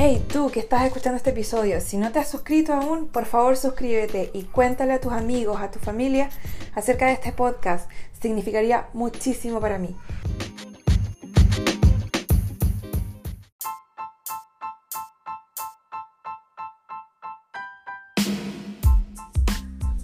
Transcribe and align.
Hey, 0.00 0.24
tú 0.32 0.48
que 0.52 0.60
estás 0.60 0.84
escuchando 0.84 1.16
este 1.16 1.30
episodio, 1.30 1.80
si 1.80 1.96
no 1.96 2.12
te 2.12 2.20
has 2.20 2.28
suscrito 2.28 2.72
aún, 2.72 3.08
por 3.08 3.24
favor 3.24 3.56
suscríbete 3.56 4.30
y 4.32 4.44
cuéntale 4.44 4.92
a 4.92 5.00
tus 5.00 5.10
amigos, 5.12 5.60
a 5.60 5.72
tu 5.72 5.80
familia 5.80 6.30
acerca 6.76 7.06
de 7.06 7.14
este 7.14 7.32
podcast. 7.32 7.90
Significaría 8.22 8.90
muchísimo 8.92 9.58
para 9.58 9.80
mí. 9.80 9.96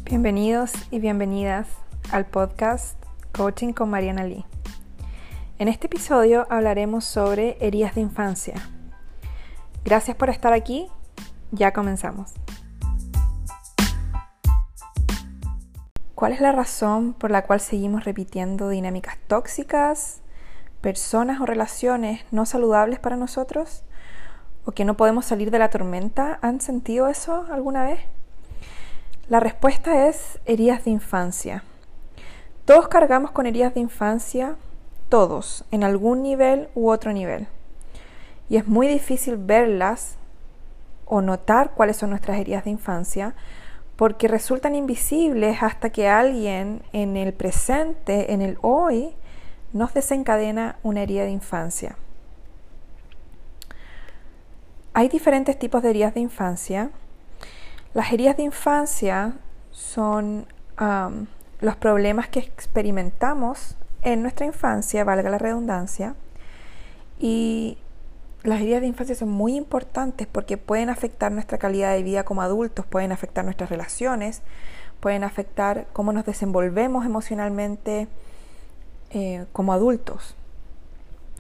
Bienvenidos 0.06 0.73
y 0.91 0.98
bienvenidas 0.98 1.69
al 2.11 2.27
podcast 2.27 3.01
Coaching 3.30 3.73
con 3.73 3.91
Mariana 3.91 4.24
Lee. 4.24 4.45
En 5.61 5.69
este 5.69 5.87
episodio 5.87 6.48
hablaremos 6.51 7.05
sobre 7.05 7.56
heridas 7.61 7.95
de 7.95 8.01
infancia 8.01 8.73
Gracias 9.84 10.16
por 10.16 10.30
estar 10.30 10.55
aquí. 10.55 10.88
Ya 11.51 11.74
comenzamos. 11.74 12.33
¿Cuál 16.15 16.33
es 16.33 16.41
la 16.41 16.52
razón 16.52 17.12
por 17.12 17.30
la 17.30 17.43
cual 17.43 17.60
seguimos 17.60 18.05
repitiendo 18.05 18.70
dinámicas 18.70 19.19
tóxicas, 19.27 20.23
personas 20.80 21.38
o 21.43 21.45
relaciones 21.45 22.24
no 22.30 22.47
saludables 22.47 22.98
para 22.98 23.16
nosotros? 23.16 23.83
¿O 24.65 24.73
que 24.73 24.87
no 24.87 24.97
podemos 24.97 25.27
salir 25.27 25.51
de 25.51 25.59
la 25.59 25.69
tormenta? 25.69 26.38
¿Han 26.41 26.62
sentido 26.62 27.09
eso 27.09 27.45
alguna 27.52 27.85
vez? 27.85 28.01
La 29.29 29.38
respuesta 29.38 30.09
es 30.09 30.38
heridas 30.46 30.87
de 30.87 30.93
infancia. 30.93 31.62
Todos 32.65 32.88
cargamos 32.88 33.32
con 33.32 33.45
heridas 33.45 33.74
de 33.74 33.80
infancia, 33.80 34.57
todos, 35.10 35.66
en 35.71 35.85
algún 35.85 36.23
nivel 36.23 36.71
u 36.74 36.88
otro 36.88 37.12
nivel 37.12 37.48
y 38.48 38.56
es 38.56 38.66
muy 38.66 38.87
difícil 38.87 39.37
verlas 39.37 40.16
o 41.06 41.20
notar 41.20 41.73
cuáles 41.74 41.96
son 41.96 42.10
nuestras 42.10 42.38
heridas 42.38 42.64
de 42.64 42.70
infancia 42.70 43.34
porque 43.96 44.28
resultan 44.28 44.74
invisibles 44.74 45.62
hasta 45.62 45.90
que 45.90 46.09
alguien 46.09 46.82
en 46.92 47.16
el 47.16 47.32
presente, 47.32 48.32
en 48.32 48.42
el 48.42 48.59
hoy, 48.60 49.15
nos 49.72 49.95
desencadena 49.95 50.76
una 50.82 51.02
herida 51.02 51.24
de 51.24 51.30
infancia. 51.30 51.96
Hay 54.92 55.09
diferentes 55.09 55.59
tipos 55.59 55.82
de 55.82 55.90
heridas 55.90 56.15
de 56.15 56.20
infancia. 56.20 56.90
Las 57.95 58.12
heridas 58.12 58.37
de 58.37 58.45
infancia 58.45 59.34
son 59.70 60.46
los 61.60 61.76
problemas 61.76 62.28
que 62.28 62.40
experimentamos 62.40 63.76
en 64.03 64.22
nuestra 64.22 64.47
infancia, 64.47 65.04
valga 65.04 65.31
la 65.31 65.38
redundancia, 65.38 66.15
y 67.19 67.78
las 68.44 68.60
heridas 68.60 68.82
de 68.82 68.87
infancia 68.87 69.16
son 69.16 69.31
muy 69.31 69.56
importantes 69.56 70.26
porque 70.26 70.59
pueden 70.59 70.91
afectar 70.91 71.32
nuestra 71.32 71.56
calidad 71.59 71.92
de 71.94 72.03
vida 72.03 72.25
como 72.25 72.42
adultos, 72.42 72.84
pueden 72.84 73.10
afectar 73.10 73.44
nuestras 73.44 73.70
relaciones, 73.70 74.42
pueden 75.00 75.25
afectar 75.25 75.87
cómo 75.94 76.12
nos 76.12 76.26
desenvolvemos 76.26 77.06
emocionalmente 77.06 78.06
eh, 79.10 79.47
como 79.53 79.72
adultos. 79.72 80.37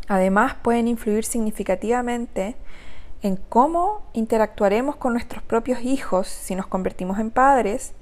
Además, 0.08 0.54
pueden 0.62 0.88
influir 0.88 1.24
significativamente 1.24 2.56
en 3.22 3.36
cómo 3.36 4.02
interactuaremos 4.14 4.96
con 4.96 5.12
nuestros 5.12 5.42
propios 5.42 5.82
hijos 5.82 6.26
si 6.26 6.54
nos 6.54 6.66
convertimos 6.66 7.18
en 7.18 7.30
padres 7.30 7.92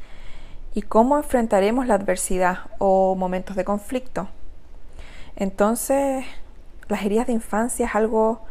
y 0.75 0.83
cómo 0.83 1.17
enfrentaremos 1.17 1.87
la 1.89 1.95
adversidad 1.95 2.71
o 2.79 3.17
momentos 3.17 3.57
de 3.57 3.65
conflicto. 3.65 4.29
Entonces, 5.35 6.25
las 6.89 7.05
heridas 7.05 7.27
de 7.27 7.33
infancia 7.33 7.87
es 7.87 7.95
algo 7.95 8.43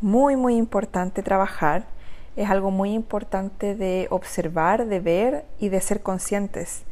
muy, 0.00 0.36
muy 0.36 0.56
importante 0.56 1.22
trabajar. 1.22 1.86
Es 2.36 2.50
algo 2.50 2.70
muy 2.70 2.92
importante 2.92 3.74
de 3.74 4.06
observar, 4.10 4.86
de 4.86 5.00
ver 5.00 5.44
y 5.58 5.70
de 5.70 5.80
ser 5.80 6.02
conscientes. 6.02 6.84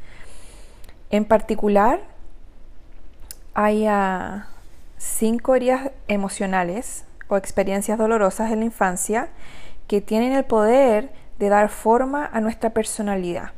En 1.11 1.25
particular, 1.25 2.00
hay 3.55 3.87
ah, 3.87 4.49
cinco 4.99 5.55
heridas 5.55 5.93
emocionales 6.09 7.05
o 7.28 7.37
experiencias 7.37 7.99
dolorosas 7.99 8.50
en 8.50 8.61
la 8.61 8.65
infancia 8.67 9.28
que 9.87 10.00
tienen 10.00 10.33
el 10.33 10.44
poder 10.44 11.12
de 11.38 11.49
dar 11.49 11.69
forma 11.69 12.28
a 12.33 12.41
nuestra 12.41 12.71
personalidad. 12.71 13.53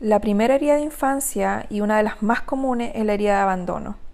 La 0.00 0.20
primera 0.20 0.56
herida 0.56 0.74
de 0.74 0.82
infancia 0.82 1.66
y 1.70 1.80
una 1.80 1.96
de 1.96 2.02
las 2.02 2.22
más 2.22 2.42
comunes 2.42 2.92
es 2.94 3.04
la 3.04 3.14
herida 3.14 3.36
de 3.36 3.40
abandono 3.40 4.05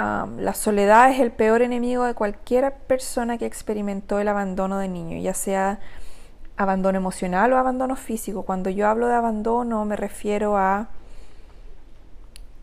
la 0.00 0.54
soledad 0.54 1.10
es 1.10 1.20
el 1.20 1.30
peor 1.30 1.60
enemigo 1.60 2.04
de 2.04 2.14
cualquier 2.14 2.72
persona 2.72 3.36
que 3.36 3.44
experimentó 3.44 4.18
el 4.18 4.28
abandono 4.28 4.78
de 4.78 4.88
niño, 4.88 5.18
ya 5.18 5.34
sea 5.34 5.78
abandono 6.56 6.96
emocional 6.98 7.52
o 7.52 7.58
abandono 7.58 7.96
físico. 7.96 8.42
Cuando 8.44 8.70
yo 8.70 8.88
hablo 8.88 9.08
de 9.08 9.14
abandono 9.14 9.84
me 9.84 9.96
refiero 9.96 10.56
a 10.56 10.88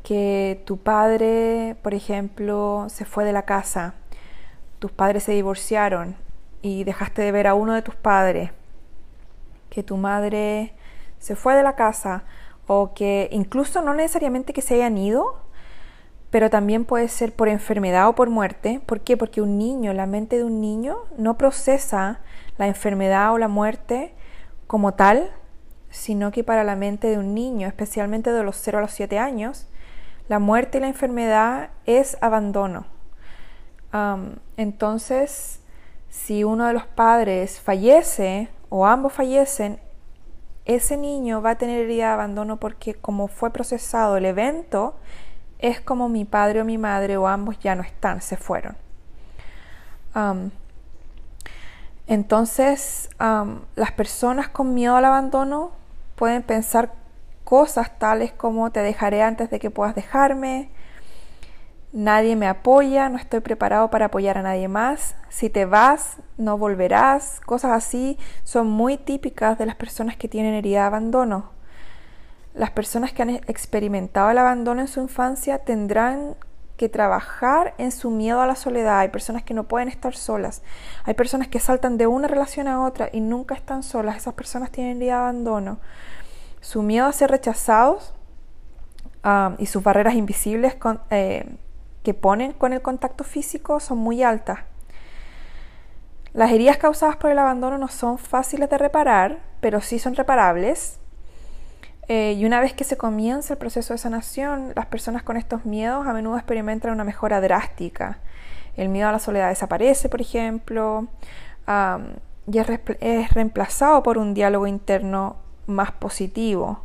que 0.04 0.64
tu 0.66 0.78
padre, 0.78 1.76
por 1.84 1.94
ejemplo, 1.94 2.88
se 2.90 3.06
fue 3.06 3.24
de 3.26 3.34
la 3.34 3.44
casa, 3.44 3.94
tus 4.80 4.92
padres 4.92 5.24
se 5.24 5.34
divorciaron 5.34 6.16
y 6.62 6.86
dejaste 6.86 7.22
de 7.22 7.32
ver 7.32 7.46
a 7.46 7.54
uno 7.54 7.74
de 7.74 7.82
tus 7.82 7.96
padres, 7.96 8.52
que 9.70 9.84
tu 9.84 9.98
madre 9.98 10.74
se 11.20 11.36
fue 11.36 11.56
de 11.56 11.64
la 11.64 11.76
casa 11.76 12.24
o 12.68 12.94
que 12.94 13.30
incluso 13.32 13.82
no 13.82 13.94
necesariamente 13.94 14.54
que 14.54 14.62
se 14.62 14.76
hayan 14.76 14.98
ido, 14.98 15.47
pero 16.30 16.50
también 16.50 16.86
puede 16.86 17.08
ser 17.08 17.34
por 17.34 17.48
enfermedad 17.48 18.10
o 18.10 18.16
por 18.16 18.30
muerte. 18.30 18.82
¿Por 18.86 19.02
qué? 19.02 19.16
Porque 19.18 19.42
un 19.42 19.58
niño, 19.58 19.94
la 19.94 20.06
mente 20.06 20.38
de 20.38 20.44
un 20.44 20.60
niño 20.60 20.98
no 21.18 21.38
procesa 21.38 22.20
la 22.58 22.68
enfermedad 22.68 23.34
o 23.34 23.38
la 23.38 23.48
muerte 23.48 24.14
como 24.68 24.94
tal, 24.94 25.32
sino 25.90 26.32
que 26.32 26.44
para 26.44 26.64
la 26.64 26.76
mente 26.76 27.08
de 27.08 27.18
un 27.18 27.34
niño, 27.34 27.68
especialmente 27.68 28.32
de 28.32 28.44
los 28.44 28.58
0 28.58 28.80
a 28.80 28.82
los 28.82 28.92
7 28.92 29.18
años, 29.20 29.68
la 30.28 30.40
muerte 30.40 30.78
y 30.78 30.82
la 30.82 30.88
enfermedad 30.88 31.70
es 31.86 32.18
abandono. 32.22 32.86
entonces, 34.58 35.62
si 36.10 36.44
uno 36.44 36.68
de 36.68 36.74
los 36.74 36.86
padres 36.86 37.62
fallece 37.62 38.50
o 38.70 38.86
ambos 38.86 39.14
fallecen, 39.14 39.80
ese 40.66 40.98
niño 40.98 41.42
va 41.42 41.52
a 41.52 41.58
tener 41.58 41.80
herida 41.80 42.08
de 42.08 42.14
abandono 42.14 42.58
porque 42.58 42.94
como 42.94 43.30
fue 43.30 43.52
procesado 43.52 44.18
el 44.18 44.26
evento, 44.26 44.96
es 45.60 45.82
como 45.82 46.10
mi 46.10 46.26
padre 46.26 46.62
o 46.62 46.66
mi 46.66 46.78
madre 46.78 47.18
o 47.18 47.28
ambos 47.28 47.60
ya 47.60 47.76
no 47.76 47.84
están, 47.84 48.22
se 48.22 48.38
fueron. 48.38 48.76
entonces, 52.08 53.10
las 53.76 53.92
personas 53.92 54.50
con 54.50 54.74
miedo 54.74 54.96
al 54.96 55.06
abandono 55.06 55.72
pueden 56.16 56.42
pensar 56.44 56.94
cosas 57.44 57.98
tales 58.00 58.34
como 58.34 58.72
te 58.72 58.82
dejaré 58.82 59.22
antes 59.22 59.50
de 59.50 59.60
que 59.60 59.70
puedas 59.70 59.96
dejarme, 59.96 60.70
nadie 61.94 62.36
me 62.36 62.48
apoya, 62.48 63.10
no 63.10 63.18
estoy 63.18 63.40
preparado 63.40 63.90
para 63.90 64.08
apoyar 64.08 64.38
a 64.38 64.42
nadie 64.42 64.68
más, 64.68 65.16
si 65.30 65.50
te 65.50 65.66
vas, 65.66 66.18
no 66.38 66.58
volverás, 66.58 67.40
cosas 67.46 67.72
así 67.72 68.18
son 68.44 68.70
muy 68.70 68.98
típicas 68.98 69.58
de 69.58 69.66
las 69.66 69.76
personas 69.76 70.18
que 70.18 70.28
tienen 70.28 70.54
herida 70.54 70.82
de 70.82 70.88
abandono 70.88 71.57
las 72.58 72.72
personas 72.72 73.14
que 73.14 73.22
han 73.22 73.30
experimentado 73.30 74.32
el 74.32 74.38
abandono 74.40 74.82
en 74.82 74.88
su 74.88 75.00
infancia 75.00 75.60
tendrán 75.60 76.36
que 76.76 76.90
trabajar 76.90 77.74
en 77.78 77.92
su 77.92 78.10
miedo 78.10 78.42
a 78.42 78.48
la 78.48 78.56
soledad. 78.56 79.00
Hay 79.00 79.10
personas 79.10 79.44
que 79.44 79.54
no 79.54 79.66
pueden 79.66 79.90
estar 79.90 80.16
solas. 80.16 80.64
Hay 81.06 81.14
personas 81.14 81.48
que 81.48 81.60
saltan 81.60 81.98
de 81.98 82.08
una 82.08 82.28
relación 82.28 82.68
a 82.68 82.84
otra 82.84 83.10
y 83.12 83.22
nunca 83.22 83.56
están 83.56 83.84
solas. 83.84 84.18
Esas 84.18 84.34
personas 84.34 84.72
tienen 84.72 85.00
día 85.00 85.16
de 85.16 85.20
abandono. 85.22 85.80
Su 86.60 86.82
miedo 86.82 87.06
a 87.06 87.12
ser 87.14 87.30
rechazados 87.32 88.14
um, 89.24 89.56
y 89.60 89.68
sus 89.68 89.84
barreras 89.84 90.16
invisibles 90.16 90.78
eh, 91.12 91.48
que 92.04 92.14
ponen 92.14 92.54
con 92.54 92.74
el 92.74 92.82
contacto 92.82 93.24
físico 93.24 93.80
son 93.80 94.00
muy 94.00 94.24
altas. 94.24 94.60
Las 96.34 96.52
heridas 96.52 96.78
causadas 96.78 97.18
por 97.18 97.32
el 97.32 97.40
abandono 97.40 97.78
no 97.78 97.88
son 97.88 98.18
fáciles 98.18 98.70
de 98.70 98.78
reparar, 98.78 99.40
pero 99.62 99.82
sí 99.82 99.98
son 99.98 100.16
reparables 100.16 101.00
eh, 102.10 102.36
y 102.38 102.46
una 102.46 102.62
vez 102.62 102.74
que 102.74 102.86
se 102.86 102.96
comienza 102.96 103.54
el 103.54 103.60
proceso 103.60 103.94
de 103.94 103.98
sanación, 103.98 104.72
las 104.76 104.86
personas 104.86 105.24
con 105.24 105.36
estos 105.36 105.66
miedos 105.66 106.08
a 106.08 106.14
menudo 106.14 106.38
experimentan 106.38 106.92
una 106.92 107.04
mejora 107.04 107.42
drástica. 107.42 108.20
El 108.78 108.90
miedo 108.90 109.10
a 109.10 109.12
la 109.12 109.20
soledad 109.20 109.50
desaparece, 109.50 110.08
por 110.08 110.22
ejemplo, 110.22 111.08
y 111.68 112.58
es, 112.58 113.34
reemplazado 113.34 114.04
por 114.04 114.18
un 114.18 114.34
diálogo 114.34 114.68
interno 114.68 115.38
más 115.66 115.92
positivo. 115.92 116.82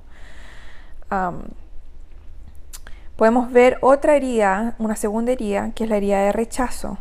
podemos 3.16 3.52
ver 3.52 3.78
otra 3.82 4.16
herida, 4.16 4.74
una 4.78 4.96
segunda 4.96 5.30
herida, 5.32 5.70
que 5.74 5.84
es 5.84 5.90
la 5.90 5.98
herida 5.98 6.18
de 6.20 6.32
rechazo. 6.32 6.98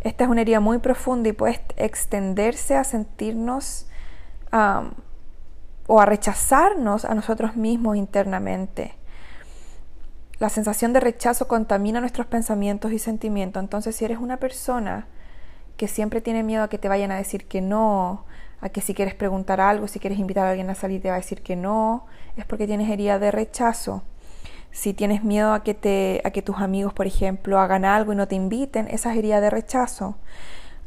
Esta 0.00 0.24
es 0.24 0.30
una 0.30 0.40
herida 0.40 0.58
muy 0.58 0.78
profunda 0.78 1.28
y 1.28 1.32
puede 1.32 1.60
extenderse 1.76 2.74
a 2.74 2.82
sentirnos 2.82 3.86
o 5.92 6.00
a 6.00 6.06
rechazarnos 6.06 7.04
a 7.04 7.14
nosotros 7.14 7.54
mismos 7.54 7.98
internamente. 7.98 8.94
La 10.38 10.48
sensación 10.48 10.94
de 10.94 11.00
rechazo 11.00 11.48
contamina 11.48 12.00
nuestros 12.00 12.26
pensamientos 12.26 12.92
y 12.92 12.98
sentimientos. 12.98 13.62
Entonces, 13.62 13.94
si 13.94 14.06
eres 14.06 14.16
una 14.16 14.38
persona 14.38 15.06
que 15.76 15.88
siempre 15.88 16.22
tiene 16.22 16.44
miedo 16.44 16.62
a 16.62 16.70
que 16.70 16.78
te 16.78 16.88
vayan 16.88 17.10
a 17.12 17.16
decir 17.16 17.46
que 17.46 17.60
no, 17.60 18.24
a 18.62 18.70
que 18.70 18.80
si 18.80 18.94
quieres 18.94 19.14
preguntar 19.14 19.60
algo, 19.60 19.86
si 19.86 20.00
quieres 20.00 20.18
invitar 20.18 20.46
a 20.46 20.50
alguien 20.52 20.70
a 20.70 20.74
salir 20.74 21.02
te 21.02 21.10
va 21.10 21.16
a 21.16 21.18
decir 21.18 21.42
que 21.42 21.56
no, 21.56 22.06
es 22.38 22.46
porque 22.46 22.66
tienes 22.66 22.88
herida 22.88 23.18
de 23.18 23.30
rechazo. 23.30 24.02
Si 24.70 24.94
tienes 24.94 25.22
miedo 25.24 25.52
a 25.52 25.62
que, 25.62 25.74
te, 25.74 26.22
a 26.24 26.30
que 26.30 26.40
tus 26.40 26.56
amigos, 26.56 26.94
por 26.94 27.06
ejemplo, 27.06 27.60
hagan 27.60 27.84
algo 27.84 28.14
y 28.14 28.16
no 28.16 28.28
te 28.28 28.34
inviten, 28.34 28.88
esa 28.88 29.12
es 29.12 29.18
herida 29.18 29.42
de 29.42 29.50
rechazo. 29.50 30.16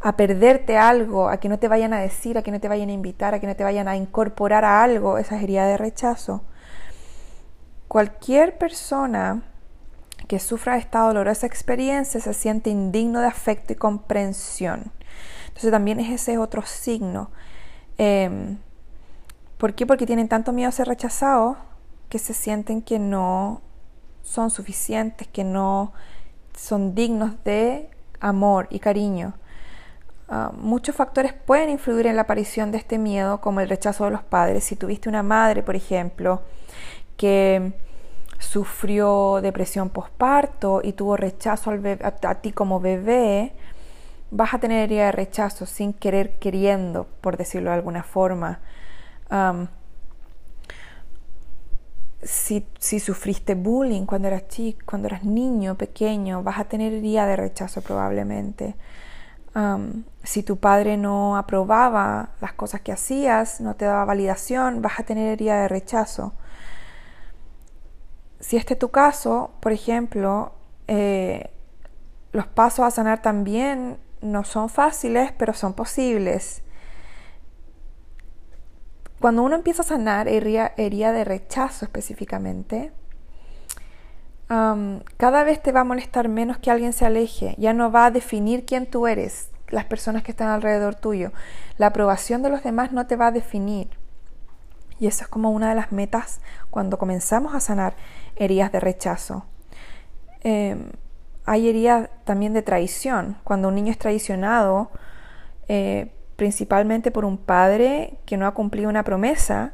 A 0.02 0.18
perderte 0.18 0.78
algo, 0.78 1.30
a 1.30 1.38
que 1.38 1.50
no 1.50 1.58
te 1.58 1.68
vayan 1.68 1.94
a 1.94 2.00
decir, 2.00 2.38
a 2.38 2.42
que 2.42 2.52
no 2.52 2.60
te 2.60 2.68
vayan 2.68 2.90
a 2.90 2.94
invitar, 2.94 3.34
a 3.34 3.40
que 3.40 3.48
no 3.48 3.56
te 3.56 3.64
vayan 3.64 3.88
a 3.88 3.96
incorporar 3.96 4.64
a 4.64 4.84
algo, 4.84 5.18
esa 5.18 5.38
es 5.38 5.44
herida 5.44 5.66
de 5.66 5.78
rechazo. 5.78 6.44
Cualquier 7.88 8.58
persona 8.58 9.44
que 10.28 10.40
sufra 10.40 10.78
esta 10.78 11.00
dolorosa 11.00 11.48
experiencia 11.48 12.20
se 12.20 12.34
siente 12.34 12.70
indigno 12.70 13.20
de 13.22 13.28
afecto 13.28 13.74
y 13.74 13.76
comprensión. 13.76 14.92
Entonces 15.48 15.72
también 15.72 16.00
es 16.00 16.10
ese 16.10 16.38
otro 16.38 16.64
signo. 16.64 17.30
Eh, 17.98 18.58
¿Por 19.58 19.74
qué? 19.74 19.86
Porque 19.86 20.06
tienen 20.06 20.28
tanto 20.28 20.52
miedo 20.52 20.70
a 20.70 20.72
ser 20.72 20.88
rechazados 20.88 21.58
que 22.10 22.20
se 22.20 22.34
sienten 22.34 22.82
que 22.82 23.00
no 23.00 23.62
son 24.22 24.50
suficientes, 24.50 25.28
que 25.28 25.44
no 25.44 25.94
son 26.56 26.96
dignos 26.96 27.44
de 27.44 27.90
amor 28.20 28.68
y 28.70 28.80
cariño. 28.80 29.34
Uh, 30.28 30.52
muchos 30.58 30.96
factores 30.96 31.34
pueden 31.34 31.70
influir 31.70 32.08
en 32.08 32.16
la 32.16 32.24
aparición 32.24 32.72
de 32.72 32.80
este 32.80 32.98
miedo, 32.98 33.42
como 33.42 33.60
el 33.60 33.70
rechazo 33.70 34.06
de 34.06 34.12
los 34.12 34.24
padres. 34.24 34.64
Si 34.64 34.76
tuviste 34.76 35.08
una 35.08 35.22
madre, 35.22 35.62
por 35.62 35.76
ejemplo, 35.76 36.42
que 37.16 37.74
sufrió 38.40 39.40
depresión 39.42 39.90
postparto 39.90 40.82
y 40.84 40.94
tuvo 40.94 41.16
rechazo 41.16 41.70
al 41.70 42.00
a, 42.02 42.30
a, 42.30 42.36
ti 42.42 42.52
como 42.52 42.80
bebé, 42.80 43.54
vas 44.32 44.54
a 44.54 44.60
tener 44.60 44.84
herida 44.84 45.06
de 45.06 45.12
rechazo 45.12 45.66
sin 45.66 45.94
querer 45.94 46.40
queriendo, 46.40 47.08
por 47.22 47.38
decirlo 47.38 47.70
de 47.70 47.76
alguna 47.76 48.04
forma. 48.04 48.60
Si, 52.24 52.66
si, 52.80 53.00
sufriste 53.00 53.54
bullying 53.54 54.06
cuando 54.08 54.28
eras 54.28 54.48
chico, 54.48 54.80
cuando 54.86 55.08
eras 55.08 55.24
niño, 55.24 55.76
pequeño, 55.76 56.42
vas 56.42 56.58
a 56.60 56.66
tener 56.66 56.92
herida 56.94 57.28
de 57.28 57.36
rechazo 57.36 57.82
probablemente. 57.82 58.76
Si 60.24 60.44
tu 60.44 60.58
padre 60.58 60.98
no 60.98 61.38
aprobaba 61.38 62.32
las 62.42 62.54
cosas 62.54 62.82
que 62.82 62.92
hacías, 62.92 63.62
no 63.62 63.76
te 63.76 63.86
daba 63.86 64.04
validación, 64.04 64.82
vas 64.82 65.00
a 65.00 65.04
tener 65.04 65.30
herida 65.30 65.62
de 65.62 65.68
rechazo. 65.70 66.34
Si 68.40 68.58
este 68.58 68.74
es 68.74 68.80
tu 68.80 68.90
caso, 68.90 69.52
por 69.62 69.72
ejemplo, 69.72 70.52
eh, 70.88 71.52
los 72.34 72.48
pasos 72.48 72.86
a 72.86 72.92
sanar 72.92 73.22
también 73.22 73.98
no 74.22 74.44
son 74.44 74.68
fáciles, 74.68 75.32
pero 75.38 75.54
son 75.54 75.74
posibles. 75.74 76.62
Cuando 79.22 79.42
uno 79.44 79.56
empieza 79.56 79.84
a 79.84 79.86
sanar 79.86 80.28
herida, 80.28 80.74
de 80.76 81.24
rechazo 81.24 81.86
específicamente, 81.86 82.92
cada 84.48 85.44
vez 85.44 85.62
te 85.62 85.72
va 85.72 85.82
a 85.82 85.86
molestar 85.86 86.30
menos 86.30 86.58
que 86.58 86.72
alguien 86.72 86.94
se 86.94 87.06
aleje, 87.06 87.56
ya 87.58 87.74
no 87.74 87.92
va 87.92 88.06
a 88.06 88.12
definir 88.12 88.66
quién 88.66 88.86
tú 88.86 89.08
eres, 89.08 89.50
las 89.70 89.86
personas 89.86 90.24
que 90.24 90.32
están 90.32 90.50
alrededor 90.50 90.96
tuyo. 90.96 91.32
La 91.78 91.88
aprobación 91.88 92.44
de 92.44 92.50
los 92.50 92.64
demás 92.64 92.92
no 92.92 93.08
te 93.08 93.16
va 93.16 93.28
a 93.28 93.32
definir. 93.32 93.90
Y 95.00 95.08
eso 95.08 95.24
es 95.24 95.28
como 95.28 95.52
una 95.52 95.70
de 95.70 95.76
las 95.76 95.92
metas 95.92 96.40
cuando 96.70 96.98
comenzamos 96.98 97.54
a 97.54 97.60
sanar 97.60 97.96
heridas 98.36 98.72
de 98.72 98.80
rechazo. 98.80 99.46
Eh, 100.42 100.78
hay 101.46 101.68
heridas 101.68 102.10
también 102.24 102.54
de 102.54 102.62
traición. 102.62 103.38
Cuando 103.44 103.68
un 103.68 103.76
niño 103.76 103.92
es 103.92 103.98
traicionado, 103.98 104.92
eh, 105.68 106.14
principalmente 106.36 107.12
por 107.12 107.26
un 107.26 107.38
padre 107.38 108.20
que 108.26 108.38
no 108.38 108.48
ha 108.48 108.54
cumplido 108.54 108.90
una 108.90 109.04
promesa 109.04 109.74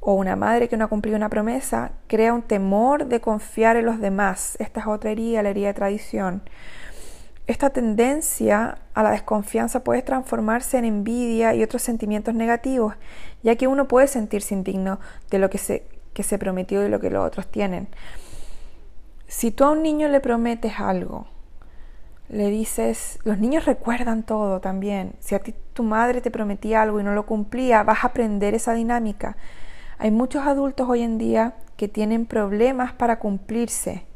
o 0.00 0.14
una 0.14 0.34
madre 0.34 0.68
que 0.68 0.76
no 0.76 0.86
ha 0.86 0.88
cumplido 0.88 1.16
una 1.16 1.28
promesa, 1.28 1.92
crea 2.06 2.32
un 2.32 2.42
temor 2.42 3.06
de 3.06 3.20
confiar 3.20 3.76
en 3.76 3.86
los 3.86 4.00
demás. 4.00 4.56
Esta 4.58 4.80
es 4.80 4.86
otra 4.86 5.10
herida, 5.10 5.42
la 5.42 5.50
herida 5.50 5.68
de 5.68 5.74
traición. 5.74 6.42
Esta 7.46 7.70
tendencia 7.70 8.78
a 8.94 9.02
la 9.02 9.10
desconfianza 9.10 9.84
puede 9.84 10.02
transformarse 10.02 10.78
en 10.78 10.84
envidia 10.84 11.54
y 11.54 11.62
otros 11.62 11.82
sentimientos 11.82 12.34
negativos, 12.34 12.94
ya 13.42 13.56
que 13.56 13.66
uno 13.66 13.88
puede 13.88 14.06
sentirse 14.06 14.54
indigno 14.54 15.00
de 15.30 15.38
lo 15.38 15.50
que 15.50 15.58
se, 15.58 15.84
que 16.14 16.22
se 16.22 16.38
prometió 16.38 16.86
y 16.86 16.88
lo 16.88 17.00
que 17.00 17.10
los 17.10 17.26
otros 17.26 17.48
tienen. 17.48 17.88
Si 19.26 19.50
tú 19.50 19.64
a 19.64 19.70
un 19.70 19.82
niño 19.82 20.08
le 20.08 20.20
prometes 20.20 20.80
algo, 20.80 21.26
le 22.28 22.48
dices, 22.48 23.18
los 23.24 23.38
niños 23.38 23.64
recuerdan 23.64 24.22
todo 24.22 24.60
también. 24.60 25.14
Si 25.18 25.34
a 25.34 25.40
ti 25.40 25.54
tu 25.72 25.82
madre 25.82 26.20
te 26.20 26.30
prometía 26.30 26.82
algo 26.82 27.00
y 27.00 27.04
no 27.04 27.12
lo 27.12 27.26
cumplía, 27.26 27.82
vas 27.82 28.04
a 28.04 28.08
aprender 28.08 28.54
esa 28.54 28.74
dinámica. 28.74 29.36
Hay 30.02 30.10
muchos 30.10 30.46
adultos 30.46 30.88
hoy 30.88 31.02
en 31.02 31.18
día 31.18 31.56
que 31.76 31.86
tienen 31.86 32.24
problemas 32.24 32.94
para 32.94 33.18
cumplirse, 33.18 34.06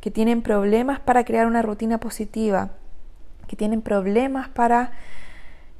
que 0.00 0.12
tienen 0.12 0.42
problemas 0.42 1.00
para 1.00 1.24
crear 1.24 1.48
una 1.48 1.60
rutina 1.60 1.98
positiva, 1.98 2.70
que 3.48 3.56
tienen 3.56 3.82
problemas 3.82 4.48
para 4.48 4.92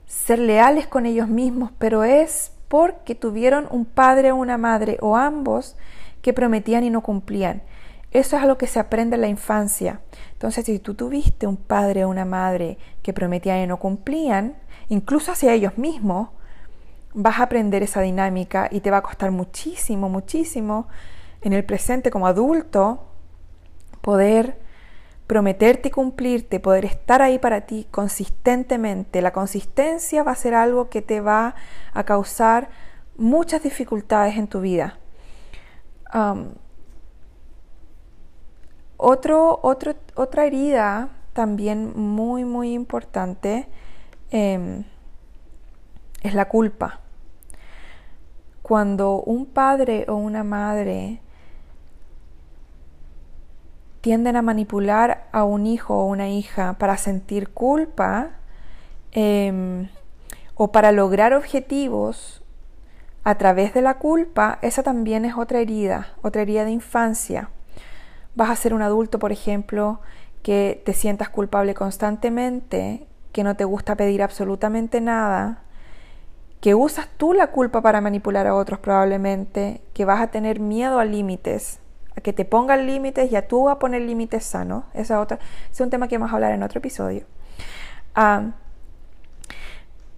ser 0.08 0.40
leales 0.40 0.88
con 0.88 1.06
ellos 1.06 1.28
mismos, 1.28 1.70
pero 1.78 2.02
es 2.02 2.50
porque 2.66 3.14
tuvieron 3.14 3.68
un 3.70 3.84
padre 3.84 4.32
o 4.32 4.36
una 4.36 4.58
madre 4.58 4.98
o 5.00 5.16
ambos 5.16 5.76
que 6.20 6.32
prometían 6.32 6.82
y 6.82 6.90
no 6.90 7.02
cumplían. 7.02 7.62
Eso 8.10 8.36
es 8.36 8.42
algo 8.42 8.58
que 8.58 8.66
se 8.66 8.80
aprende 8.80 9.14
en 9.14 9.20
la 9.20 9.28
infancia. 9.28 10.00
Entonces, 10.32 10.64
si 10.64 10.80
tú 10.80 10.94
tuviste 10.94 11.46
un 11.46 11.58
padre 11.58 12.04
o 12.04 12.08
una 12.08 12.24
madre 12.24 12.76
que 13.02 13.12
prometían 13.12 13.60
y 13.60 13.68
no 13.68 13.78
cumplían, 13.78 14.56
incluso 14.88 15.30
hacia 15.30 15.52
ellos 15.52 15.78
mismos, 15.78 16.30
vas 17.14 17.38
a 17.38 17.44
aprender 17.44 17.82
esa 17.82 18.00
dinámica 18.00 18.68
y 18.70 18.80
te 18.80 18.90
va 18.90 18.98
a 18.98 19.02
costar 19.02 19.30
muchísimo, 19.30 20.08
muchísimo 20.08 20.88
en 21.40 21.52
el 21.52 21.64
presente 21.64 22.10
como 22.10 22.26
adulto 22.26 23.06
poder 24.00 24.58
prometerte 25.26 25.88
y 25.88 25.90
cumplirte, 25.90 26.60
poder 26.60 26.84
estar 26.84 27.22
ahí 27.22 27.38
para 27.38 27.62
ti 27.62 27.86
consistentemente. 27.90 29.22
La 29.22 29.32
consistencia 29.32 30.22
va 30.22 30.32
a 30.32 30.36
ser 30.36 30.54
algo 30.54 30.90
que 30.90 31.00
te 31.00 31.20
va 31.20 31.54
a 31.94 32.04
causar 32.04 32.68
muchas 33.16 33.62
dificultades 33.62 34.36
en 34.36 34.48
tu 34.48 34.60
vida. 34.60 34.98
Um, 36.12 36.50
otro, 38.96 39.60
otra 39.62 40.44
herida 40.44 41.08
también 41.32 41.92
muy, 41.98 42.44
muy 42.44 42.72
importante 42.72 43.68
em, 44.30 44.84
es 46.22 46.34
la 46.34 46.48
culpa. 46.48 47.03
Cuando 48.64 49.20
un 49.20 49.44
padre 49.44 50.06
o 50.08 50.14
una 50.14 50.42
madre 50.42 51.20
tienden 54.00 54.36
a 54.36 54.40
manipular 54.40 55.28
a 55.32 55.44
un 55.44 55.66
hijo 55.66 55.98
o 55.98 56.06
una 56.06 56.30
hija 56.30 56.72
para 56.78 56.96
sentir 56.96 57.50
culpa 57.50 58.30
em, 59.12 59.90
o 60.54 60.72
para 60.72 60.92
lograr 60.92 61.34
objetivos 61.34 62.42
a 63.22 63.34
través 63.34 63.74
de 63.74 63.82
la 63.82 63.98
culpa, 63.98 64.58
esa 64.62 64.82
también 64.82 65.26
es 65.26 65.36
otra 65.36 65.58
herida, 65.58 66.14
otra 66.22 66.40
herida 66.40 66.64
de 66.64 66.70
infancia. 66.70 67.50
Vas 68.34 68.48
a 68.48 68.56
ser 68.56 68.72
un 68.72 68.80
adulto, 68.80 69.18
por 69.18 69.30
ejemplo, 69.30 70.00
que 70.42 70.80
te 70.86 70.94
sientas 70.94 71.28
culpable 71.28 71.74
constantemente, 71.74 73.06
que 73.32 73.44
no 73.44 73.56
te 73.56 73.64
gusta 73.64 73.94
pedir 73.94 74.22
absolutamente 74.22 75.02
nada, 75.02 75.63
que 76.64 76.74
usas 76.74 77.08
tú 77.18 77.34
la 77.34 77.48
culpa 77.48 77.82
para 77.82 78.00
manipular 78.00 78.46
a 78.46 78.54
otros 78.54 78.78
probablemente, 78.78 79.82
que 79.92 80.06
vas 80.06 80.22
a 80.22 80.28
tener 80.28 80.60
miedo 80.60 80.98
a 80.98 81.04
límites, 81.04 81.78
a 82.16 82.22
que 82.22 82.32
te 82.32 82.46
pongan 82.46 82.86
límites 82.86 83.30
y 83.30 83.36
a 83.36 83.46
tú 83.46 83.68
a 83.68 83.78
poner 83.78 84.00
límites 84.00 84.46
sanos. 84.46 84.84
Esa 84.94 85.20
otra, 85.20 85.38
es 85.70 85.78
un 85.82 85.90
tema 85.90 86.08
que 86.08 86.16
vamos 86.16 86.32
a 86.32 86.36
hablar 86.36 86.52
en 86.52 86.62
otro 86.62 86.78
episodio. 86.78 87.26
Ah, 88.14 88.52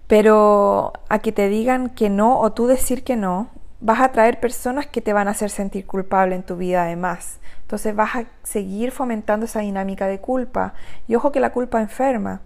pero 0.07 0.93
a 1.09 1.19
que 1.19 1.33
te 1.33 1.49
digan 1.49 1.89
que 1.89 2.09
no 2.09 2.39
o 2.39 2.53
tú 2.53 2.67
decir 2.67 3.03
que 3.03 3.17
no, 3.17 3.49
vas 3.81 3.99
a 3.99 4.13
traer 4.13 4.39
personas 4.39 4.87
que 4.87 5.01
te 5.01 5.11
van 5.11 5.27
a 5.27 5.31
hacer 5.31 5.49
sentir 5.49 5.85
culpable 5.85 6.33
en 6.33 6.43
tu 6.43 6.55
vida 6.55 6.83
además. 6.83 7.41
Entonces 7.63 7.93
vas 7.93 8.15
a 8.15 8.23
seguir 8.43 8.91
fomentando 8.91 9.47
esa 9.47 9.59
dinámica 9.59 10.07
de 10.07 10.21
culpa. 10.21 10.75
Y 11.09 11.15
ojo 11.15 11.33
que 11.33 11.41
la 11.41 11.51
culpa 11.51 11.81
enferma. 11.81 12.39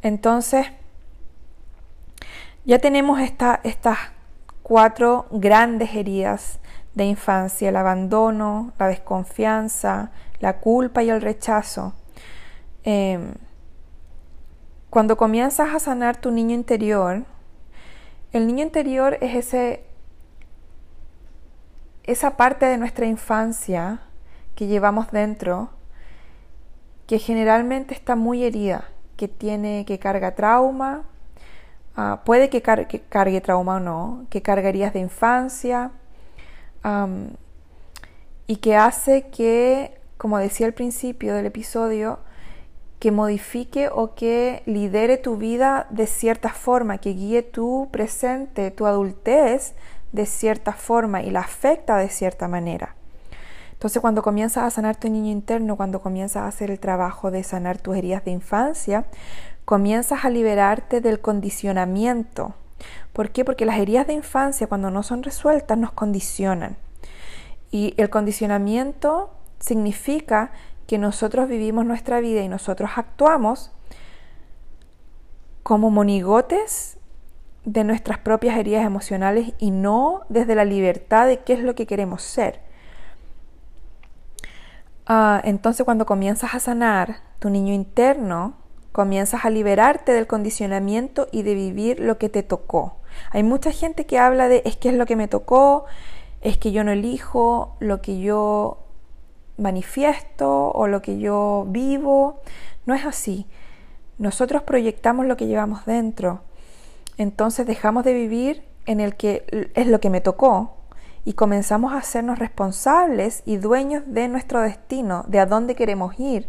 Entonces, 0.00 0.68
ya 2.66 2.80
tenemos 2.80 3.20
estas 3.20 3.98
cuatro 4.64 5.26
grandes 5.30 5.94
heridas 5.94 6.58
de 6.94 7.04
infancia, 7.04 7.68
el 7.68 7.76
abandono, 7.76 8.72
la 8.78 8.88
desconfianza, 8.88 10.10
la 10.40 10.58
culpa 10.58 11.04
y 11.04 11.10
el 11.10 11.22
rechazo. 11.22 11.94
Em, 12.82 13.34
cuando 14.90 15.16
comienzas 15.16 15.72
a 15.72 15.78
sanar 15.78 16.16
tu 16.16 16.32
niño 16.32 16.54
interior, 16.56 17.24
el 18.32 18.48
niño 18.48 18.64
interior 18.64 19.18
es 19.20 19.36
ese, 19.36 19.84
esa 22.02 22.36
parte 22.36 22.66
de 22.66 22.78
nuestra 22.78 23.06
infancia 23.06 24.00
que 24.56 24.66
llevamos 24.66 25.12
dentro, 25.12 25.70
que 27.06 27.20
generalmente 27.20 27.94
está 27.94 28.16
muy 28.16 28.42
herida, 28.42 28.88
que 29.16 29.28
tiene, 29.28 29.84
que 29.86 30.00
carga 30.00 30.34
trauma, 30.34 31.04
ah, 31.96 32.22
puede 32.24 32.48
que, 32.48 32.62
cargue 32.62 33.40
trauma 33.40 33.76
o 33.76 33.80
no, 33.80 34.26
que 34.30 34.42
carga 34.42 34.68
heridas 34.68 34.92
de 34.92 35.00
infancia 35.00 35.90
y 38.46 38.56
que 38.56 38.76
hace 38.76 39.28
que, 39.28 39.98
como 40.18 40.38
decía 40.38 40.66
al 40.66 40.74
principio 40.74 41.34
del 41.34 41.46
episodio, 41.46 42.20
que 42.98 43.10
modifique 43.10 43.88
o 43.88 44.14
que 44.14 44.62
lidere 44.66 45.18
tu 45.18 45.36
vida 45.36 45.86
de 45.90 46.06
cierta 46.06 46.50
forma, 46.50 46.98
que 46.98 47.10
guíe 47.10 47.42
tu 47.42 47.88
presente, 47.90 48.70
tu 48.70 48.86
adultez 48.86 49.74
de 50.12 50.26
cierta 50.26 50.72
forma 50.72 51.22
y 51.22 51.30
la 51.30 51.40
afecta 51.40 51.96
de 51.98 52.08
cierta 52.08 52.48
manera. 52.48 52.94
Entonces 53.72 54.00
cuando 54.00 54.22
comienzas 54.22 54.64
a 54.64 54.70
sanar 54.70 54.96
tu 54.96 55.10
niño 55.10 55.30
interno, 55.30 55.76
cuando 55.76 56.00
comienzas 56.00 56.44
a 56.44 56.46
hacer 56.46 56.70
el 56.70 56.80
trabajo 56.80 57.30
de 57.30 57.42
sanar 57.42 57.76
tus 57.76 57.94
heridas 57.94 58.24
de 58.24 58.30
infancia, 58.30 59.04
comienzas 59.66 60.24
a 60.24 60.30
liberarte 60.30 61.02
del 61.02 61.20
condicionamiento. 61.20 62.54
¿Por 63.12 63.30
qué? 63.30 63.44
Porque 63.44 63.66
las 63.66 63.78
heridas 63.78 64.06
de 64.06 64.14
infancia 64.14 64.68
cuando 64.68 64.90
no 64.90 65.02
son 65.02 65.22
resueltas 65.22 65.76
nos 65.76 65.92
condicionan. 65.92 66.76
Y 67.70 67.92
el 67.98 68.08
condicionamiento 68.08 69.30
significa 69.58 70.52
que 70.86 70.98
nosotros 70.98 71.48
vivimos 71.48 71.84
nuestra 71.84 72.20
vida 72.20 72.42
y 72.42 72.48
nosotros 72.48 72.90
actuamos 72.94 73.72
como 75.64 75.90
monigotes 75.90 76.96
de 77.64 77.82
nuestras 77.82 78.18
propias 78.18 78.56
heridas 78.56 78.84
emocionales 78.84 79.52
y 79.58 79.72
no 79.72 80.22
desde 80.28 80.54
la 80.54 80.64
libertad 80.64 81.26
de 81.26 81.40
qué 81.40 81.54
es 81.54 81.60
lo 81.60 81.74
que 81.74 81.86
queremos 81.86 82.22
ser. 82.22 82.60
Ah, 85.06 85.40
entonces 85.42 85.84
cuando 85.84 86.06
comienzas 86.06 86.54
a 86.54 86.60
sanar 86.60 87.16
tu 87.40 87.50
niño 87.50 87.74
interno, 87.74 88.54
comienzas 88.96 89.44
a 89.44 89.50
liberarte 89.50 90.12
del 90.12 90.26
condicionamiento 90.26 91.28
y 91.30 91.42
de 91.42 91.52
vivir 91.54 92.00
lo 92.00 92.16
que 92.16 92.30
te 92.30 92.42
tocó. 92.42 92.96
Hay 93.30 93.42
mucha 93.42 93.70
gente 93.70 94.06
que 94.06 94.18
habla 94.18 94.48
de 94.48 94.62
es 94.64 94.78
que 94.78 94.88
es 94.88 94.94
lo 94.94 95.04
que 95.04 95.16
me 95.16 95.28
tocó, 95.28 95.84
es 96.40 96.56
que 96.56 96.72
yo 96.72 96.82
no 96.82 96.92
elijo 96.92 97.76
lo 97.78 98.00
que 98.00 98.20
yo 98.20 98.78
manifiesto 99.58 100.70
o 100.70 100.86
lo 100.86 101.02
que 101.02 101.18
yo 101.18 101.66
vivo. 101.68 102.40
No 102.86 102.94
es 102.94 103.04
así. 103.04 103.46
Nosotros 104.16 104.62
proyectamos 104.62 105.26
lo 105.26 105.36
que 105.36 105.46
llevamos 105.46 105.84
dentro. 105.84 106.40
Entonces 107.18 107.66
dejamos 107.66 108.02
de 108.02 108.14
vivir 108.14 108.64
en 108.86 109.00
el 109.00 109.14
que 109.14 109.68
es 109.74 109.88
lo 109.88 110.00
que 110.00 110.08
me 110.08 110.22
tocó 110.22 110.78
y 111.26 111.34
comenzamos 111.34 111.92
a 111.92 111.98
hacernos 111.98 112.38
responsables 112.38 113.42
y 113.44 113.58
dueños 113.58 114.04
de 114.06 114.28
nuestro 114.28 114.62
destino, 114.62 115.26
de 115.28 115.40
a 115.40 115.44
dónde 115.44 115.74
queremos 115.74 116.18
ir. 116.18 116.48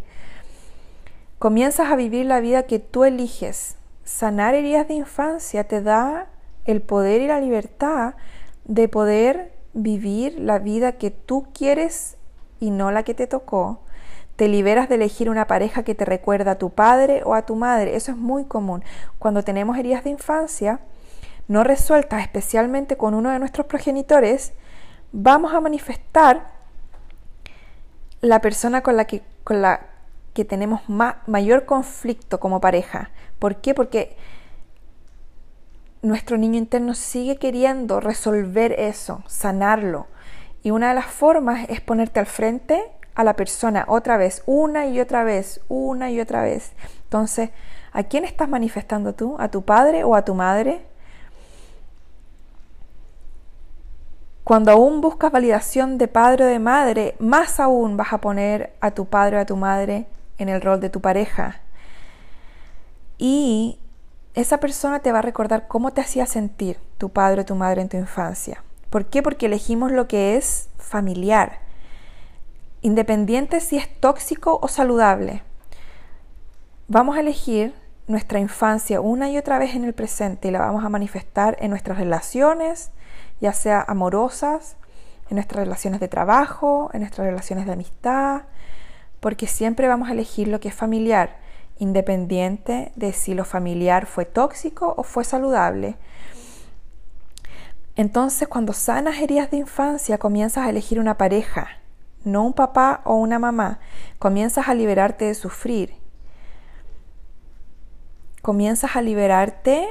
Comienzas 1.39 1.91
a 1.91 1.95
vivir 1.95 2.25
la 2.25 2.39
vida 2.39 2.63
que 2.63 2.79
tú 2.79 3.03
eliges. 3.03 3.75
Sanar 4.03 4.55
heridas 4.55 4.87
de 4.87 4.95
infancia 4.95 5.65
te 5.65 5.83
da 5.83 6.27
el 6.65 6.81
poder 6.81 7.21
y 7.21 7.27
la 7.27 7.39
libertad 7.39 8.15
de 8.65 8.87
poder 8.89 9.53
vivir 9.73 10.39
la 10.39 10.57
vida 10.57 10.93
que 10.93 11.11
tú 11.11 11.47
quieres 11.53 12.17
y 12.59 12.71
no 12.71 12.89
la 12.89 13.03
que 13.03 13.13
te 13.13 13.27
tocó. 13.27 13.81
Te 14.35 14.47
liberas 14.47 14.89
de 14.89 14.95
elegir 14.95 15.29
una 15.29 15.45
pareja 15.45 15.83
que 15.83 15.93
te 15.93 16.05
recuerda 16.05 16.51
a 16.51 16.57
tu 16.57 16.71
padre 16.71 17.21
o 17.23 17.35
a 17.35 17.43
tu 17.43 17.55
madre. 17.55 17.95
Eso 17.95 18.11
es 18.11 18.17
muy 18.17 18.45
común. 18.45 18.83
Cuando 19.19 19.43
tenemos 19.43 19.77
heridas 19.77 20.03
de 20.03 20.09
infancia 20.09 20.79
no 21.47 21.63
resueltas, 21.63 22.23
especialmente 22.23 22.97
con 22.97 23.13
uno 23.13 23.29
de 23.29 23.37
nuestros 23.37 23.67
progenitores, 23.67 24.53
vamos 25.11 25.53
a 25.53 25.61
manifestar 25.61 26.47
la 28.21 28.41
persona 28.41 28.81
con 28.81 28.97
la 28.97 29.05
que, 29.05 29.21
con 29.43 29.61
la 29.61 29.96
que 30.37 30.45
tenemos 30.45 30.81
mayor 30.87 31.65
conflicto 31.65 32.39
como 32.39 32.61
pareja. 32.61 33.09
¿Por 33.39 33.55
qué? 33.55 33.73
Porque 33.73 34.15
nuestro 36.03 36.37
niño 36.37 36.59
interno 36.59 36.93
sigue 36.93 37.37
queriendo 37.37 37.99
resolver 38.01 38.73
eso, 38.73 39.23
sanarlo. 39.25 40.05
Y 40.61 40.69
una 40.69 40.89
de 40.89 40.93
las 40.93 41.07
formas 41.07 41.67
es 41.69 41.81
ponerte 41.81 42.19
al 42.19 42.27
frente 42.27 42.83
a 43.15 43.23
la 43.23 43.35
persona 43.35 43.85
otra 43.87 44.17
vez, 44.17 44.43
una 44.45 44.85
y 44.85 44.99
otra 44.99 45.23
vez, 45.23 45.59
una 45.69 46.11
y 46.11 46.19
otra 46.19 46.43
vez. 46.43 46.73
Entonces, 47.05 47.49
¿a 47.91 48.03
quién 48.03 48.23
estás 48.23 48.47
manifestando 48.47 49.15
tú? 49.15 49.37
¿A 49.39 49.49
tu 49.49 49.63
padre 49.63 50.03
o 50.03 50.13
a 50.13 50.23
tu 50.23 50.35
madre? 50.35 50.85
Cuando 54.43 54.71
aún 54.71 55.01
buscas 55.01 55.31
validación 55.31 55.97
de 55.97 56.07
padre 56.07 56.45
o 56.45 56.47
de 56.47 56.59
madre, 56.59 57.15
más 57.17 57.59
aún 57.59 57.97
vas 57.97 58.13
a 58.13 58.21
poner 58.21 58.75
a 58.81 58.91
tu 58.91 59.07
padre 59.07 59.37
o 59.37 59.39
a 59.39 59.45
tu 59.47 59.55
madre 59.55 60.05
en 60.37 60.49
el 60.49 60.61
rol 60.61 60.79
de 60.79 60.89
tu 60.89 61.01
pareja. 61.01 61.61
Y 63.17 63.79
esa 64.33 64.59
persona 64.59 64.99
te 64.99 65.11
va 65.11 65.19
a 65.19 65.23
recordar 65.23 65.67
cómo 65.67 65.91
te 65.91 66.01
hacía 66.01 66.25
sentir 66.25 66.77
tu 66.97 67.09
padre 67.09 67.41
o 67.41 67.45
tu 67.45 67.55
madre 67.55 67.81
en 67.81 67.89
tu 67.89 67.97
infancia. 67.97 68.63
¿Por 68.89 69.05
qué? 69.05 69.23
Porque 69.23 69.47
elegimos 69.47 69.91
lo 69.91 70.07
que 70.07 70.37
es 70.37 70.69
familiar, 70.77 71.59
independiente 72.81 73.59
si 73.59 73.77
es 73.77 73.99
tóxico 73.99 74.59
o 74.61 74.67
saludable. 74.67 75.43
Vamos 76.87 77.17
a 77.17 77.21
elegir 77.21 77.73
nuestra 78.07 78.39
infancia 78.39 79.01
una 79.01 79.29
y 79.29 79.37
otra 79.37 79.59
vez 79.59 79.75
en 79.75 79.83
el 79.83 79.93
presente 79.93 80.47
y 80.47 80.51
la 80.51 80.59
vamos 80.59 80.85
a 80.85 80.89
manifestar 80.89 81.57
en 81.59 81.71
nuestras 81.71 81.97
relaciones, 81.97 82.91
ya 83.41 83.51
sea 83.51 83.83
amorosas, 83.85 84.77
en 85.29 85.35
nuestras 85.35 85.65
relaciones 85.65 85.99
de 85.99 86.07
trabajo, 86.07 86.89
en 86.93 87.01
nuestras 87.01 87.27
relaciones 87.27 87.65
de 87.65 87.73
amistad, 87.73 88.43
porque 89.19 89.47
siempre 89.47 89.87
vamos 89.87 90.09
a 90.09 90.13
elegir 90.13 90.47
lo 90.47 90.59
que 90.59 90.69
es 90.69 90.75
familiar, 90.75 91.37
independiente 91.79 92.91
de 92.95 93.13
si 93.13 93.33
lo 93.33 93.45
familiar 93.45 94.05
fue 94.05 94.25
tóxico 94.25 94.93
o 94.97 95.03
fue 95.03 95.23
saludable. 95.23 95.95
Entonces, 97.95 98.47
cuando 98.47 98.73
sanas 98.73 99.19
heridas 99.19 99.49
de 99.49 99.57
infancia, 99.57 100.17
comienzas 100.17 100.65
a 100.65 100.69
elegir 100.69 100.99
una 100.99 101.17
pareja, 101.17 101.67
no 102.23 102.43
un 102.43 102.53
papá 102.53 103.01
o 103.05 103.15
una 103.15 103.39
mamá. 103.39 103.79
Comienzas 104.19 104.67
a 104.67 104.75
liberarte 104.75 105.25
de 105.25 105.33
sufrir. 105.33 105.95
Comienzas 108.43 108.95
a 108.95 109.01
liberarte 109.01 109.87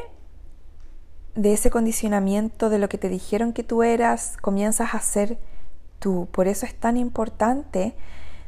de 1.35 1.53
ese 1.53 1.71
condicionamiento 1.71 2.71
de 2.71 2.79
lo 2.79 2.89
que 2.89 2.99
te 2.99 3.09
dijeron 3.09 3.53
que 3.53 3.63
tú 3.63 3.83
eras, 3.83 4.37
comienzas 4.41 4.95
a 4.95 5.01
ser 5.01 5.39
tú. 5.99 6.29
Por 6.31 6.49
eso 6.49 6.65
es 6.65 6.75
tan 6.75 6.97
importante 6.97 7.95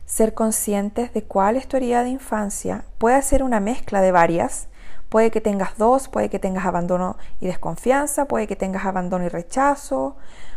ser 0.08 0.34
conscientes 0.34 1.14
de 1.14 1.22
cuál 1.22 1.54
es 1.54 1.68
tu 1.68 1.76
herida 1.76 2.02
de 2.02 2.08
infancia. 2.08 2.82
Puede 2.98 3.22
ser 3.22 3.44
una 3.44 3.60
mezcla 3.60 4.00
de 4.00 4.10
varias. 4.10 4.66
Puede 5.08 5.30
que 5.30 5.40
tengas 5.40 5.78
dos, 5.78 6.08
puede 6.08 6.28
que 6.28 6.40
tengas 6.40 6.66
abandono 6.66 7.16
y 7.40 7.46
desconfianza, 7.46 8.24
puede 8.24 8.48
que 8.48 8.56
tengas 8.56 8.84
abandono 8.84 9.24
y 9.24 9.28
rechazo, 9.28 10.16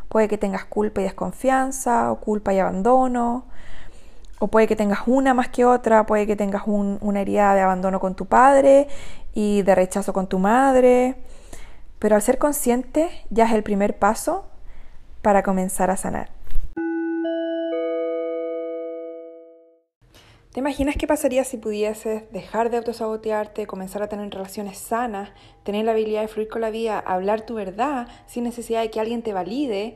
puede 0.10 0.28
que 0.28 0.40
tengas 0.40 0.66
culpa 0.66 1.02
y 1.02 1.04
desconfianza, 1.04 2.12
o 2.12 2.20
culpa 2.20 2.52
y 2.54 2.60
abandono, 2.60 3.46
o 4.40 4.48
puede 4.48 4.68
que 4.68 4.76
tengas 4.76 5.02
una 5.06 5.36
más 5.36 5.50
que 5.50 5.66
otra, 5.66 6.08
puede 6.08 6.26
que 6.26 6.36
tengas 6.36 6.64
una 6.66 7.22
herida 7.22 7.54
de 7.54 7.62
abandono 7.62 8.00
con 8.00 8.16
tu 8.16 8.26
padre 8.26 8.88
y 9.36 9.62
de 9.62 9.76
rechazo 9.76 10.14
con 10.14 10.28
tu 10.28 10.40
madre 10.40 11.16
pero 12.02 12.16
al 12.16 12.24
ser 12.24 12.40
consciente 12.40 13.12
ya 13.30 13.46
es 13.46 13.54
el 13.54 13.62
primer 13.62 14.00
paso 14.00 14.46
para 15.22 15.44
comenzar 15.44 15.92
a 15.92 15.98
sanar. 15.98 16.30
¿Te 20.52 20.60
imaginas 20.60 20.98
qué 20.98 21.08
pasaría 21.08 21.46
si 21.46 21.56
pudieses 21.56 22.30
dejar 22.34 22.70
de 22.70 22.76
autosabotearte, 22.76 23.68
comenzar 23.68 24.04
a 24.04 24.10
tener 24.10 24.30
relaciones 24.30 24.78
sanas, 24.78 25.30
tener 25.64 25.86
la 25.86 25.92
habilidad 25.94 26.24
de 26.24 26.28
fluir 26.28 26.50
con 26.50 26.60
la 26.60 26.72
vida, 26.72 27.00
hablar 27.00 27.46
tu 27.46 27.54
verdad 27.54 28.10
sin 28.28 28.44
necesidad 28.44 28.82
de 28.82 28.92
que 28.92 29.00
alguien 29.00 29.22
te 29.22 29.32
valide, 29.32 29.96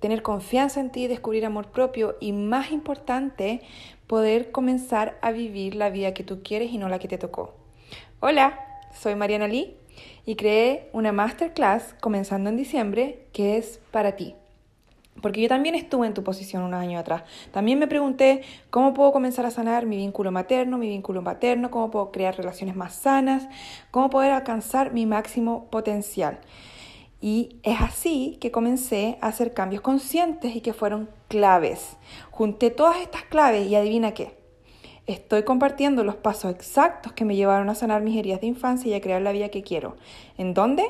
tener 0.00 0.22
confianza 0.22 0.80
en 0.80 0.90
ti, 0.90 1.06
descubrir 1.06 1.46
amor 1.46 1.70
propio 1.70 2.16
y 2.18 2.32
más 2.32 2.72
importante, 2.72 3.60
poder 4.08 4.50
comenzar 4.50 5.16
a 5.22 5.30
vivir 5.30 5.76
la 5.76 5.90
vida 5.90 6.12
que 6.12 6.24
tú 6.24 6.42
quieres 6.42 6.72
y 6.72 6.78
no 6.78 6.88
la 6.88 6.98
que 6.98 7.06
te 7.06 7.16
tocó? 7.16 7.54
Hola, 8.18 8.66
soy 8.92 9.14
Mariana 9.14 9.46
Lee 9.46 9.76
y 10.26 10.34
creé 10.34 10.90
una 10.92 11.12
masterclass 11.12 11.94
comenzando 12.00 12.50
en 12.50 12.56
diciembre 12.56 13.28
que 13.32 13.58
es 13.58 13.78
para 13.92 14.16
ti. 14.16 14.34
Porque 15.24 15.40
yo 15.40 15.48
también 15.48 15.74
estuve 15.74 16.06
en 16.06 16.12
tu 16.12 16.22
posición 16.22 16.64
unos 16.64 16.82
años 16.82 17.00
atrás. 17.00 17.22
También 17.50 17.78
me 17.78 17.86
pregunté 17.86 18.42
cómo 18.68 18.92
puedo 18.92 19.10
comenzar 19.10 19.46
a 19.46 19.50
sanar 19.50 19.86
mi 19.86 19.96
vínculo 19.96 20.30
materno, 20.30 20.76
mi 20.76 20.86
vínculo 20.86 21.24
paterno, 21.24 21.70
cómo 21.70 21.90
puedo 21.90 22.12
crear 22.12 22.36
relaciones 22.36 22.76
más 22.76 22.94
sanas, 22.94 23.48
cómo 23.90 24.10
poder 24.10 24.32
alcanzar 24.32 24.92
mi 24.92 25.06
máximo 25.06 25.70
potencial. 25.70 26.40
Y 27.22 27.56
es 27.62 27.80
así 27.80 28.36
que 28.38 28.50
comencé 28.50 29.16
a 29.22 29.28
hacer 29.28 29.54
cambios 29.54 29.80
conscientes 29.80 30.54
y 30.54 30.60
que 30.60 30.74
fueron 30.74 31.08
claves. 31.28 31.96
Junté 32.30 32.70
todas 32.70 32.98
estas 32.98 33.22
claves 33.22 33.66
y 33.66 33.76
adivina 33.76 34.12
qué. 34.12 34.44
Estoy 35.06 35.42
compartiendo 35.42 36.02
los 36.02 36.16
pasos 36.16 36.50
exactos 36.50 37.12
que 37.12 37.26
me 37.26 37.36
llevaron 37.36 37.68
a 37.68 37.74
sanar 37.74 38.00
mis 38.00 38.16
heridas 38.16 38.40
de 38.40 38.46
infancia 38.46 38.90
y 38.90 38.94
a 38.94 39.02
crear 39.02 39.20
la 39.20 39.32
vida 39.32 39.50
que 39.50 39.62
quiero. 39.62 39.96
¿En 40.38 40.54
dónde? 40.54 40.82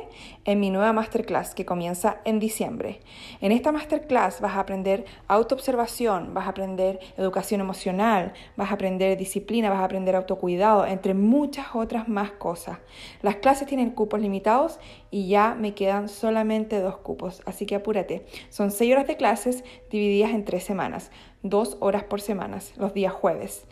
En 0.47 0.61
mi 0.61 0.69
nueva 0.69 0.93
masterclass 0.93 1.55
que 1.55 1.65
comienza 1.65 2.19
en 2.27 2.39
diciembre. 2.39 3.01
En 3.41 3.51
esta 3.51 3.73
masterclass 3.73 4.43
vas 4.43 4.57
a 4.57 4.61
aprender 4.61 5.07
autoobservación, 5.27 6.35
vas 6.35 6.47
a 6.47 6.51
aprender 6.51 7.01
educación 7.17 7.63
emocional, 7.63 8.35
vas 8.55 8.71
a 8.71 8.75
aprender 8.75 9.17
disciplina, 9.17 9.71
vas 9.71 9.81
a 9.81 9.85
aprender 9.85 10.17
autocuidado, 10.17 10.85
entre 10.85 11.15
muchas 11.15 11.69
otras 11.75 12.09
más 12.09 12.33
cosas. 12.33 12.77
Las 13.23 13.37
clases 13.37 13.67
tienen 13.67 13.93
cupos 13.93 14.21
limitados 14.21 14.79
y 15.11 15.29
ya 15.29 15.55
me 15.55 15.75
quedan 15.75 16.11
solamente 16.11 16.79
dos 16.79 16.99
cupos, 16.99 17.41
así 17.47 17.65
que 17.65 17.77
apúrate. 17.77 18.27
Son 18.51 18.71
seis 18.71 18.93
horas 18.93 19.07
de 19.07 19.17
clases 19.17 19.65
divididas 19.91 20.33
en 20.33 20.45
tres 20.45 20.65
semanas, 20.65 21.11
dos 21.43 21.79
horas 21.81 22.05
por 22.05 22.21
semana, 22.21 22.59
los 22.77 22.93
días 22.93 23.15
jueves. 23.15 23.65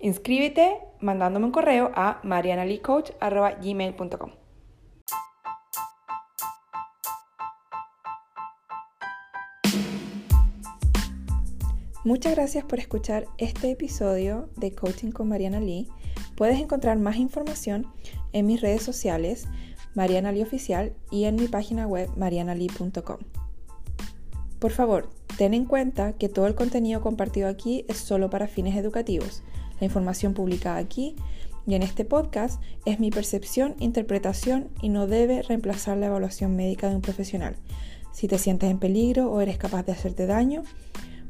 Inscríbete 0.00 0.80
mandándome 1.00 1.46
un 1.46 1.52
correo 1.52 1.92
a 1.94 2.20
marianalicoach.gmail.com. 2.24 4.43
Muchas 12.04 12.34
gracias 12.34 12.66
por 12.66 12.78
escuchar 12.78 13.26
este 13.38 13.70
episodio 13.70 14.50
de 14.56 14.74
Coaching 14.74 15.10
con 15.10 15.26
Mariana 15.26 15.58
Lee. 15.58 15.88
Puedes 16.36 16.60
encontrar 16.60 16.98
más 16.98 17.16
información 17.16 17.86
en 18.34 18.44
mis 18.44 18.60
redes 18.60 18.82
sociales, 18.82 19.48
Mariana 19.94 20.30
Lee 20.30 20.42
Oficial, 20.42 20.92
y 21.10 21.24
en 21.24 21.36
mi 21.36 21.48
página 21.48 21.86
web, 21.86 22.10
marianalee.com. 22.14 23.16
Por 24.58 24.70
favor, 24.70 25.08
ten 25.38 25.54
en 25.54 25.64
cuenta 25.64 26.12
que 26.12 26.28
todo 26.28 26.46
el 26.46 26.54
contenido 26.54 27.00
compartido 27.00 27.48
aquí 27.48 27.86
es 27.88 27.96
solo 27.96 28.28
para 28.28 28.48
fines 28.48 28.76
educativos. 28.76 29.42
La 29.80 29.86
información 29.86 30.34
publicada 30.34 30.76
aquí 30.76 31.16
y 31.66 31.74
en 31.74 31.82
este 31.82 32.04
podcast 32.04 32.60
es 32.84 33.00
mi 33.00 33.08
percepción, 33.08 33.76
interpretación 33.78 34.68
y 34.82 34.90
no 34.90 35.06
debe 35.06 35.40
reemplazar 35.40 35.96
la 35.96 36.06
evaluación 36.08 36.54
médica 36.54 36.90
de 36.90 36.96
un 36.96 37.02
profesional. 37.02 37.56
Si 38.12 38.28
te 38.28 38.36
sientes 38.36 38.70
en 38.70 38.78
peligro 38.78 39.32
o 39.32 39.40
eres 39.40 39.56
capaz 39.56 39.84
de 39.84 39.92
hacerte 39.92 40.26
daño, 40.26 40.64